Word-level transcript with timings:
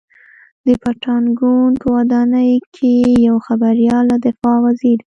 د 0.65 0.67
پنټاګون 0.81 1.71
په 1.81 1.87
ودانۍ 1.95 2.51
کې 2.75 2.93
یوه 3.27 3.41
خبریال 3.47 4.03
له 4.11 4.17
دفاع 4.25 4.57
وزیر 4.65 4.99